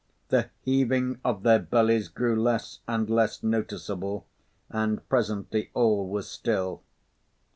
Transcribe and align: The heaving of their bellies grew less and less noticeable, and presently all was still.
The 0.29 0.49
heaving 0.61 1.19
of 1.23 1.43
their 1.43 1.59
bellies 1.59 2.07
grew 2.07 2.35
less 2.35 2.79
and 2.87 3.07
less 3.07 3.43
noticeable, 3.43 4.25
and 4.67 5.07
presently 5.09 5.69
all 5.75 6.07
was 6.09 6.27
still. 6.27 6.81